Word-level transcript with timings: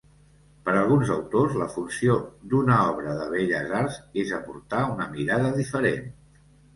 Per 0.67 0.73
alguns 0.77 1.09
autors, 1.15 1.57
la 1.63 1.67
funció 1.73 2.15
d'una 2.53 2.77
obra 2.93 3.13
de 3.19 3.27
belles 3.33 3.75
arts 3.81 3.99
és 4.23 4.31
aportar 4.39 4.81
una 4.95 5.07
mirada 5.13 5.53
diferent. 5.59 6.09